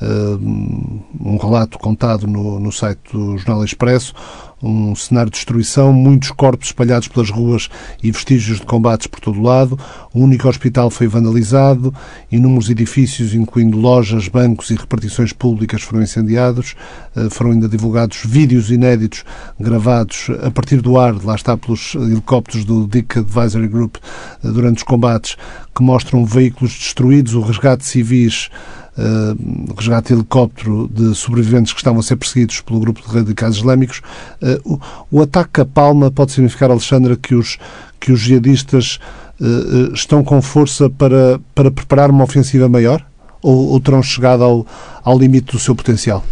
[0.00, 4.14] Um relato contado no, no site do Jornal Expresso,
[4.62, 7.68] um cenário de destruição, muitos corpos espalhados pelas ruas
[8.02, 9.78] e vestígios de combates por todo lado.
[10.12, 11.94] O único hospital foi vandalizado,
[12.30, 16.74] inúmeros edifícios, incluindo lojas, bancos e repartições públicas, foram incendiados.
[17.14, 19.24] Eh, foram ainda divulgados vídeos inéditos
[19.58, 24.78] gravados a partir do ar, lá está, pelos helicópteros do DIC Advisory Group eh, durante
[24.78, 25.36] os combates,
[25.74, 28.50] que mostram veículos destruídos, o resgate de civis
[28.98, 33.56] uh, resgate de helicóptero de sobreviventes que estavam a ser perseguidos pelo grupo de radicais
[33.56, 34.02] islâmicos.
[34.42, 37.58] Uh, o, o, ataque a Palma pode significar, Alexandra, que os,
[38.00, 38.98] que os jihadistas
[39.40, 43.04] uh, estão com força para, para preparar uma ofensiva maior?
[43.40, 44.66] Ou, ou terão chegado ao,
[45.04, 46.24] ao limite do seu potencial?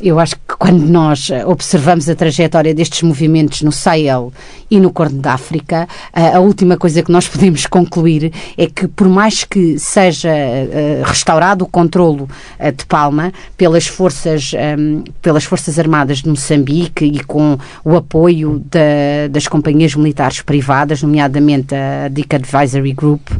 [0.00, 4.32] Eu acho que quando nós eh, observamos a trajetória destes movimentos no Sahel
[4.70, 8.86] e no Corno da África, eh, a última coisa que nós podemos concluir é que,
[8.86, 12.28] por mais que seja eh, restaurado o controlo
[12.76, 19.28] de Palma pelas forças, ehm, pelas forças Armadas de Moçambique e com o apoio da,
[19.30, 23.30] das companhias militares privadas, nomeadamente a DIC Advisory Group,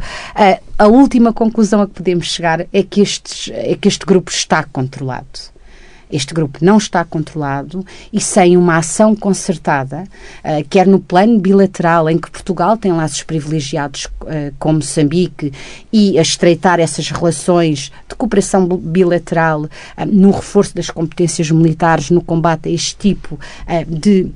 [0.77, 4.63] a última conclusão a que podemos chegar é que, estes, é que este grupo está
[4.63, 5.25] controlado.
[6.11, 10.03] Este grupo não está controlado e sem uma ação concertada,
[10.43, 15.53] uh, quer no plano bilateral, em que Portugal tem laços privilegiados uh, com Moçambique
[15.93, 19.69] e a estreitar essas relações de cooperação bilateral uh,
[20.07, 23.39] no reforço das competências militares no combate a este tipo
[23.87, 24.31] de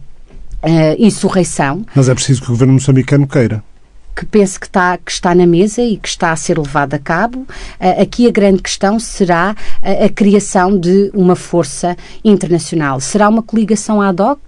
[0.98, 1.86] insurreição.
[1.94, 3.62] Mas é preciso que o governo moçambicano queira
[4.16, 7.00] que penso que está, que está na mesa e que está a ser levado a
[7.00, 7.48] cabo.
[8.00, 13.00] Aqui a grande questão será a, a, criação de uma força internacional.
[13.00, 14.40] Será uma coligação ad hoc,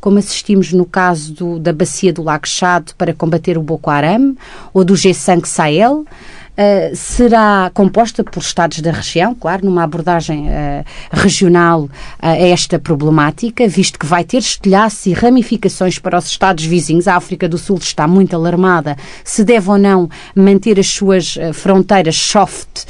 [0.00, 4.36] como assistimos no caso do, da bacia do Lago Chad para combater o Boko Haram,
[4.74, 6.04] ou do G5 Sahel?
[6.52, 12.78] Uh, será composta por Estados da região, claro, numa abordagem uh, regional uh, a esta
[12.78, 17.08] problemática, visto que vai ter estilhaços e ramificações para os Estados vizinhos.
[17.08, 22.16] A África do Sul está muito alarmada se deve ou não manter as suas fronteiras
[22.16, 22.84] soft,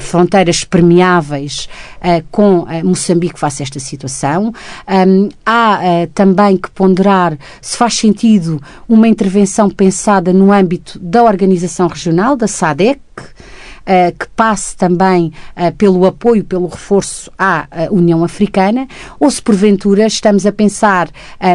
[0.00, 1.68] fronteiras permeáveis
[2.30, 4.52] com Moçambique face a esta situação.
[5.44, 5.80] Há
[6.14, 12.46] também que ponderar se faz sentido uma intervenção pensada no âmbito da organização regional, da
[12.46, 13.49] SADEC, work
[13.80, 18.86] uh, que passe também uh, pelo apoio, pelo reforço à União Africana,
[19.18, 21.08] ou se porventura estamos a pensar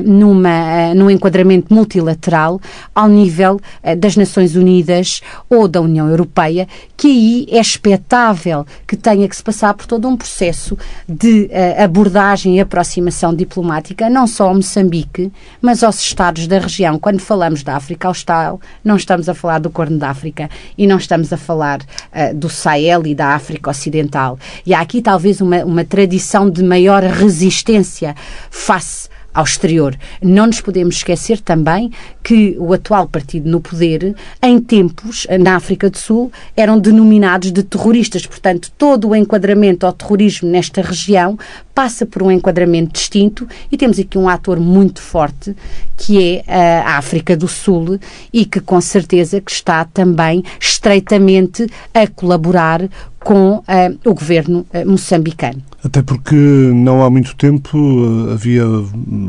[0.04, 2.60] numa, num enquadramento multilateral
[2.94, 3.60] ao nível
[3.98, 9.44] das Nações Unidas ou da União Europeia, que aí é expectável que tenha que se
[9.44, 15.84] passar por todo um processo de abordagem e aproximação diplomática, não só ao Moçambique, mas
[15.84, 16.98] aos Estados da região.
[17.00, 20.98] Quando falamos da África Austral, não estamos a falar do Corno da África e não
[20.98, 21.80] estamos a falar
[22.16, 24.40] uh, do Sahel e da África Ocidental.
[24.66, 28.16] E há aqui talvez uma, uma tradição de maior resistência
[28.50, 29.96] face ao exterior.
[30.22, 31.92] Não nos podemos esquecer também
[32.24, 37.62] que o atual partido no poder, em tempos, na África do Sul, eram denominados de
[37.62, 38.26] terroristas.
[38.26, 41.38] Portanto, todo o enquadramento ao terrorismo nesta região
[41.74, 45.54] passa por um enquadramento distinto e temos aqui um ator muito forte
[45.98, 48.00] que é eh, a África do Sul
[48.32, 52.88] e que com certeza que está também estreitamente a colaborar
[53.20, 53.64] com uh,
[54.06, 55.62] o governo uh, moçambicano.
[55.86, 58.64] Até porque não há muito tempo uh, havia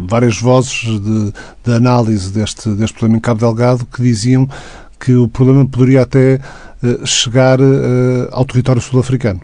[0.09, 1.33] várias vozes de,
[1.63, 4.49] de, análise deste, deste problema em Cabo Delgado que diziam
[4.99, 6.41] que o problema poderia até
[7.05, 7.59] chegar
[8.31, 9.41] ao território sul-africano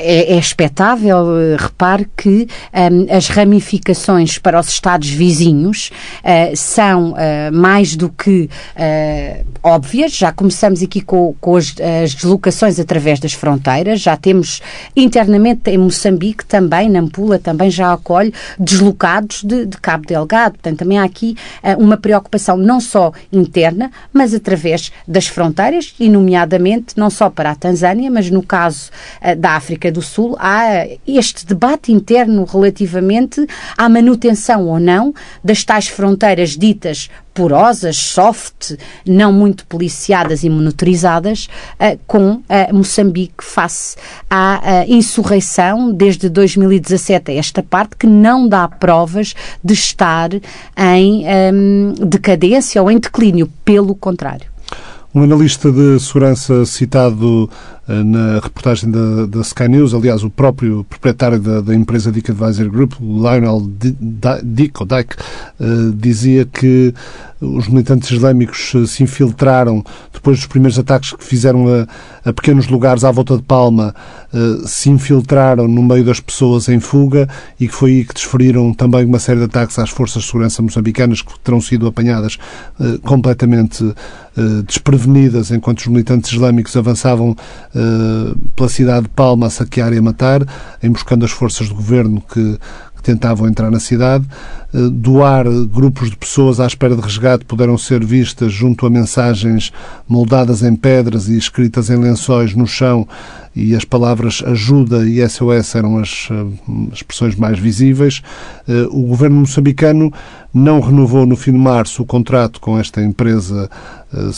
[0.00, 1.56] é, é expectável.
[1.58, 5.90] Repare que um, as ramificações para os Estados vizinhos
[6.24, 7.16] uh, são uh,
[7.52, 10.12] mais do que uh, óbvias.
[10.12, 14.62] Já começamos aqui com, com as, as, deslocações através das fronteiras, já temos
[14.96, 20.52] internamente em Moçambique também, Nampula também já acolhe deslocados de, de Cabo Delgado.
[20.52, 21.36] Portanto, também há aqui
[21.78, 27.54] uma preocupação não só interna, mas através das fronteiras e, nomeadamente, não só para a
[27.54, 28.90] Tanzânia, mas no caso
[29.38, 35.88] da África do Sul há este debate interno relativamente à manutenção ou não das tais
[35.88, 38.76] fronteiras ditas porosas, soft,
[39.06, 43.96] não muito policiadas e monitorizadas, uh, com uh, Moçambique face
[44.28, 50.30] à uh, insurreição desde 2017 a esta parte, que não dá provas de estar
[50.76, 51.24] em
[51.54, 54.50] um, decadência ou em declínio, pelo contrário.
[55.12, 60.84] Um analista de segurança citado eh, na reportagem da, da Sky News, aliás, o próprio
[60.84, 63.68] proprietário da, da empresa Dick Advisor Group, Lionel
[64.44, 65.16] Dick, ou Dyke,
[65.58, 66.94] uh, dizia que
[67.40, 69.82] os militantes islâmicos eh, se infiltraram
[70.12, 71.86] depois dos primeiros ataques que fizeram a,
[72.28, 73.94] a pequenos lugares à volta de Palma,
[74.66, 77.26] se infiltraram no meio das pessoas em fuga
[77.58, 80.60] e que foi aí que desferiram também uma série de ataques às forças de segurança
[80.60, 82.38] moçambicanas que terão sido apanhadas
[83.02, 83.94] completamente
[84.66, 87.34] desprevenidas enquanto os militantes islâmicos avançavam
[87.74, 87.79] eh,
[88.54, 90.46] pela cidade de Palma a saquear e a matar,
[90.82, 92.58] emboscando as forças do governo que,
[92.96, 94.24] que tentavam entrar na cidade.
[94.72, 99.72] Eh, doar grupos de pessoas à espera de resgate puderam ser vistas junto a mensagens
[100.08, 103.08] moldadas em pedras e escritas em lençóis no chão
[103.54, 106.46] e as palavras ajuda e SOS eram as eh,
[106.92, 108.22] expressões mais visíveis.
[108.92, 110.12] O governo moçambicano
[110.52, 113.68] não renovou no fim de março o contrato com esta empresa
[114.12, 114.30] eh,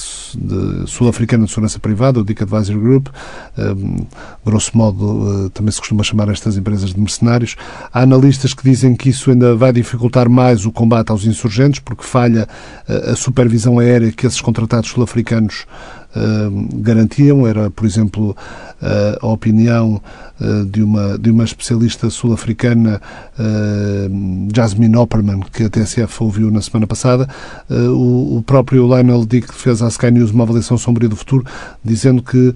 [0.86, 3.08] sul-africana de segurança privada, o DIC Advisor Group.
[3.56, 3.74] Eh,
[4.44, 7.56] grosso modo, eh, também se costuma chamar estas empresas de mercenários.
[7.92, 12.04] Há analistas que dizem que isso ainda vai dificultar mais o combate aos insurgentes, porque
[12.04, 12.46] falha
[12.86, 15.66] a supervisão aérea que esses contratados sul-africanos
[16.74, 17.46] garantiam.
[17.46, 18.36] Era, por exemplo,
[19.20, 20.00] a opinião
[20.66, 23.00] de uma, de uma especialista sul-africana,
[24.54, 27.28] Jasmine Opperman, que a TSF ouviu na semana passada.
[27.70, 31.44] O próprio Lionel Dick fez à Sky News uma avaliação sombria do futuro,
[31.84, 32.52] dizendo que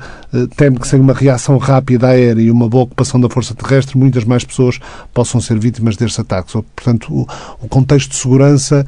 [0.56, 4.24] teme que sem uma reação rápida aérea e uma boa ocupação da força terrestre, muitas
[4.24, 4.80] mais pessoas
[5.14, 6.52] possam ser vítimas destes ataques.
[6.52, 7.26] Portanto,
[7.62, 8.84] o contexto de segurança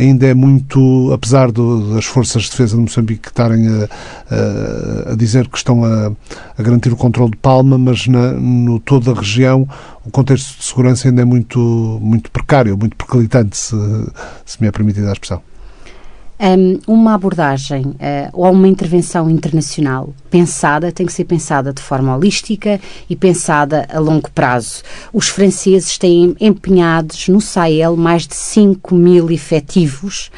[0.00, 3.88] ainda é muito, apesar do, das forças de defesa de Moçambique estarem a,
[4.30, 6.12] a, a dizer que estão a,
[6.58, 9.68] a, garantir o controle de Palma, mas na, no toda a região
[10.04, 11.58] o contexto de segurança ainda é muito,
[12.00, 13.76] muito precário, muito percalitante, se,
[14.46, 15.49] se me é permitida a expressão.
[16.42, 17.96] Um, uma abordagem uh,
[18.32, 22.80] ou uma intervenção internacional pensada tem que ser pensada de forma holística
[23.10, 24.82] e pensada a longo prazo.
[25.12, 30.30] Os franceses têm empenhados no Sahel mais de 5 mil efetivos,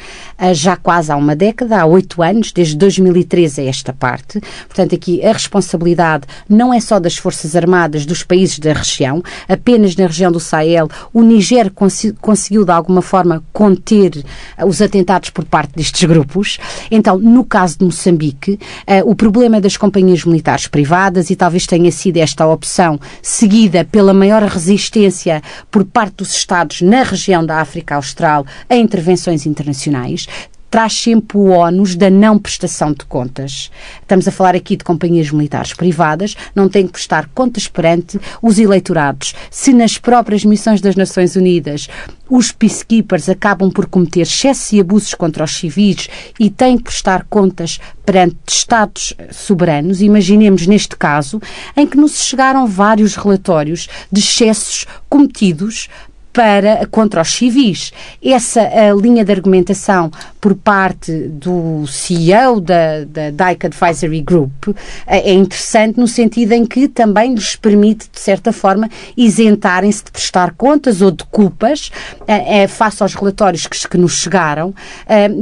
[0.53, 4.41] já quase há uma década, há oito anos, desde 2013 a esta parte.
[4.67, 9.95] Portanto, aqui a responsabilidade não é só das Forças Armadas dos países da região, apenas
[9.95, 10.89] na região do Sahel.
[11.13, 14.23] O Niger cons conseguiu, de alguma forma, conter
[14.57, 16.57] uh, os atentados por parte destes grupos.
[16.89, 18.53] Então, no caso de Moçambique,
[18.87, 24.13] uh, o problema das companhias militares privadas, e talvez tenha sido esta opção seguida pela
[24.13, 30.27] maior resistência por parte dos Estados na região da África Austral a intervenções internacionais,
[30.73, 33.69] traz sempre o ónus da não prestação de contas.
[34.01, 38.57] Estamos a falar aqui de companhias militares privadas, não têm que prestar contas perante os
[38.57, 39.35] eleitorados.
[39.51, 41.87] Se nas próprias missões das Nações Unidas
[42.27, 46.09] os peacekeepers acabam por cometer excessos e abusos contra os civis
[46.39, 51.39] e têm que prestar contas perante Estados soberanos, imaginemos neste caso,
[51.77, 55.87] em que nos chegaram vários relatórios de excessos cometidos
[56.33, 57.93] para, contra os civis.
[58.23, 58.67] Essa
[58.99, 60.11] linha de argumentação
[60.41, 64.69] por parte do CEO da, da DIC Advisory Group
[65.05, 70.53] é interessante no sentido em que também lhes permite, de certa forma, isentarem-se de prestar
[70.57, 71.91] contas ou de culpas
[72.27, 74.73] é, face aos relatórios que, que nos chegaram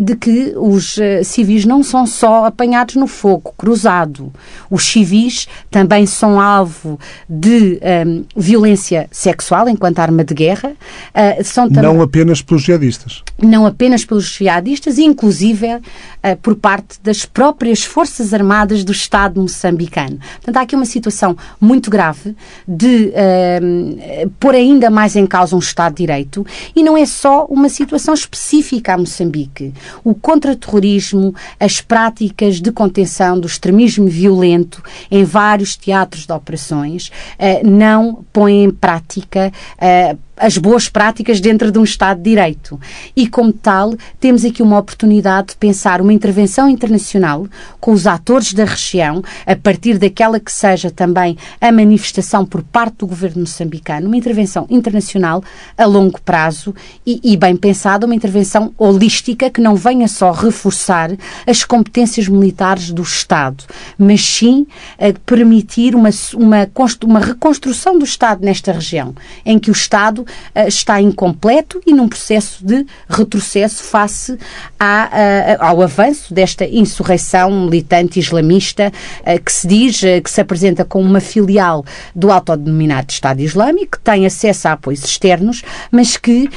[0.04, 4.32] de que os civis não são só apanhados no fogo cruzado.
[4.70, 10.74] Os civis também são alvo de um, violência sexual enquanto arma de guerra
[11.12, 13.24] Uh, são não apenas pelos jihadistas.
[13.42, 15.82] Não apenas pelos jihadistas, inclusive uh,
[16.42, 20.20] por parte das próprias Forças Armadas do Estado moçambicano.
[20.36, 22.36] Portanto, há aqui uma situação muito grave
[22.68, 27.46] de uh, pôr ainda mais em causa um Estado de Direito e não é só
[27.46, 29.74] uma situação específica a Moçambique.
[30.04, 37.12] O contra-terrorismo, as práticas de contenção do extremismo violento em vários teatros de operações
[37.64, 39.52] não põem em prática
[40.42, 42.80] as boas práticas dentro de um Estado de Direito.
[43.16, 47.46] E, como tal, temos aqui uma oportunidade de pensar uma intervenção internacional
[47.80, 52.98] com os atores da região, a partir daquela que seja também a manifestação por parte
[52.98, 55.44] do governo moçambicano, uma intervenção internacional
[55.78, 56.74] a longo prazo
[57.06, 61.12] e, e bem pensada, uma intervenção holística que não venha só reforçar
[61.46, 63.64] as competências militares do Estado,
[63.98, 64.66] mas sim
[64.98, 66.70] a permitir uma, uma,
[67.04, 69.14] uma reconstrução do Estado nesta região,
[69.46, 70.26] em que o Estado
[70.68, 74.38] está incompleto e num processo de retrocesso face
[74.80, 75.10] à,
[75.60, 81.08] uh, ao avanço desta insurreição militante islamista uh, que se diz, que se apresenta como
[81.08, 86.50] uma filial do autodenominado Estado Islâmico, que tem acesso a apoios externos, mas que,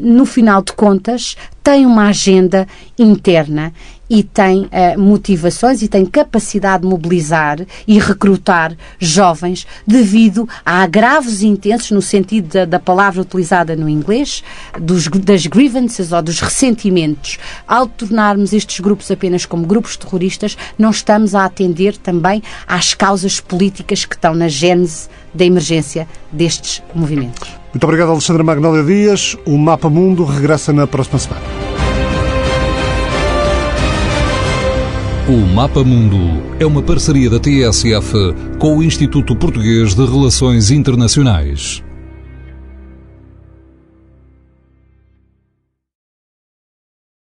[0.00, 2.66] no final de contas, tem uma agenda
[2.98, 3.72] interna
[4.08, 11.42] e tem uh, motivações e tem capacidade de mobilizar e recrutar jovens devido a agravos
[11.42, 14.42] intensos, no sentido da, da palavra utilizada no inglês,
[14.80, 17.38] dos, das grievances ou dos ressentimentos.
[17.66, 23.40] Ao tornarmos estes grupos apenas como grupos terroristas, não estamos a atender também às causas
[23.40, 27.48] políticas que estão na gênese da emergência destes movimentos.
[27.72, 29.36] Muito obrigado, Alexandra Magnólia Dias.
[29.44, 31.75] O Mapa Mundo regressa na próxima semana.
[35.28, 38.12] O Mapa Mundo é uma parceria da TSF
[38.60, 41.82] com o Instituto Português de Relações Internacionais.